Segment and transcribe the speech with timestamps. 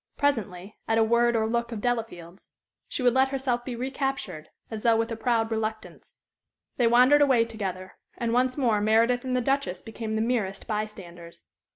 [0.17, 2.49] Presently, at a word or look of Delafield's
[2.87, 6.21] she would let herself be recaptured, as though with a proud reluctance;
[6.77, 10.87] they wandered away together; and once more Meredith and the Duchess became the merest by
[10.87, 11.45] standers.